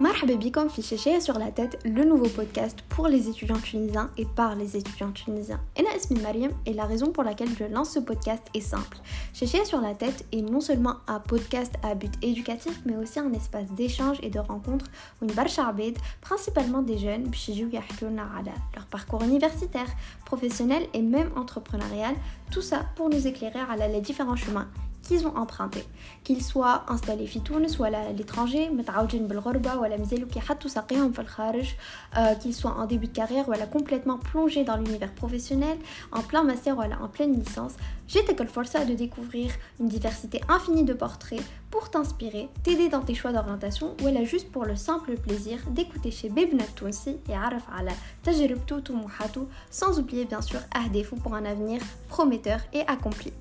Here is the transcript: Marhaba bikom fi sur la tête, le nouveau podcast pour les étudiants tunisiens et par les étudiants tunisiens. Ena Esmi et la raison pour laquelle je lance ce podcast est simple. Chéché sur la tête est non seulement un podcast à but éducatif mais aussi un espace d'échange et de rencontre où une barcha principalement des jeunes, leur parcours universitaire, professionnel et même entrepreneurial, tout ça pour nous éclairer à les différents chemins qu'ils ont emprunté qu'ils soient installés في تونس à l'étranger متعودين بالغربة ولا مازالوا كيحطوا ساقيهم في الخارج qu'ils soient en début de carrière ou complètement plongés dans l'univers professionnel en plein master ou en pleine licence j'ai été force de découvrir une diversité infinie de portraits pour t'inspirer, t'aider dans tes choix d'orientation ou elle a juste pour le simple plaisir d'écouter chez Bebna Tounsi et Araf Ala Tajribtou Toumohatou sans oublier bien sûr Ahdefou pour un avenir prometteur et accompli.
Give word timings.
Marhaba 0.00 0.36
bikom 0.36 0.68
fi 0.68 0.80
sur 1.20 1.40
la 1.40 1.50
tête, 1.50 1.76
le 1.84 2.04
nouveau 2.04 2.28
podcast 2.28 2.84
pour 2.88 3.08
les 3.08 3.28
étudiants 3.28 3.58
tunisiens 3.58 4.10
et 4.16 4.26
par 4.26 4.54
les 4.54 4.76
étudiants 4.76 5.10
tunisiens. 5.10 5.60
Ena 5.76 5.92
Esmi 5.92 6.20
et 6.66 6.72
la 6.72 6.84
raison 6.84 7.10
pour 7.10 7.24
laquelle 7.24 7.48
je 7.58 7.64
lance 7.64 7.94
ce 7.94 7.98
podcast 7.98 8.44
est 8.54 8.60
simple. 8.60 8.98
Chéché 9.34 9.64
sur 9.64 9.80
la 9.80 9.96
tête 9.96 10.24
est 10.30 10.42
non 10.42 10.60
seulement 10.60 10.98
un 11.08 11.18
podcast 11.18 11.74
à 11.82 11.96
but 11.96 12.14
éducatif 12.22 12.80
mais 12.86 12.96
aussi 12.96 13.18
un 13.18 13.32
espace 13.32 13.72
d'échange 13.72 14.18
et 14.22 14.30
de 14.30 14.38
rencontre 14.38 14.84
où 15.20 15.24
une 15.24 15.34
barcha 15.34 15.74
principalement 16.20 16.82
des 16.82 16.98
jeunes, 16.98 17.28
leur 18.76 18.86
parcours 18.86 19.24
universitaire, 19.24 19.88
professionnel 20.24 20.86
et 20.94 21.02
même 21.02 21.32
entrepreneurial, 21.34 22.14
tout 22.52 22.62
ça 22.62 22.84
pour 22.94 23.10
nous 23.10 23.26
éclairer 23.26 23.58
à 23.68 23.88
les 23.88 24.00
différents 24.00 24.36
chemins 24.36 24.68
qu'ils 25.07 25.27
ont 25.27 25.35
emprunté 25.35 25.85
qu'ils 26.23 26.43
soient 26.43 26.85
installés 26.87 27.27
في 27.27 27.39
تونس 27.39 27.81
à 27.81 28.13
l'étranger 28.17 28.71
متعودين 28.71 29.27
بالغربة 29.27 29.75
ولا 29.75 29.97
مازالوا 29.97 30.29
كيحطوا 30.29 30.69
ساقيهم 30.69 31.11
في 31.11 31.19
الخارج 31.19 31.67
qu'ils 32.13 32.55
soient 32.55 32.75
en 32.77 32.85
début 32.85 33.07
de 33.07 33.17
carrière 33.19 33.49
ou 33.49 33.53
complètement 33.77 34.17
plongés 34.17 34.63
dans 34.63 34.77
l'univers 34.77 35.13
professionnel 35.13 35.77
en 36.11 36.21
plein 36.21 36.43
master 36.43 36.77
ou 36.77 36.81
en 36.81 37.07
pleine 37.07 37.33
licence 37.39 37.73
j'ai 38.07 38.19
été 38.19 38.45
force 38.45 38.73
de 38.73 38.93
découvrir 38.93 39.51
une 39.79 39.87
diversité 39.87 40.41
infinie 40.47 40.83
de 40.83 40.93
portraits 40.93 41.41
pour 41.71 41.89
t'inspirer, 41.89 42.49
t'aider 42.63 42.87
dans 42.87 43.01
tes 43.01 43.15
choix 43.15 43.31
d'orientation 43.31 43.95
ou 44.01 44.07
elle 44.07 44.17
a 44.17 44.23
juste 44.23 44.51
pour 44.51 44.65
le 44.65 44.75
simple 44.75 45.15
plaisir 45.17 45.57
d'écouter 45.71 46.11
chez 46.11 46.29
Bebna 46.29 46.65
Tounsi 46.75 47.17
et 47.27 47.33
Araf 47.33 47.63
Ala 47.75 47.93
Tajribtou 48.21 48.81
Toumohatou 48.81 49.47
sans 49.71 49.99
oublier 49.99 50.25
bien 50.25 50.41
sûr 50.41 50.59
Ahdefou 50.71 51.15
pour 51.15 51.33
un 51.33 51.45
avenir 51.45 51.81
prometteur 52.09 52.59
et 52.73 52.81
accompli. 52.81 53.33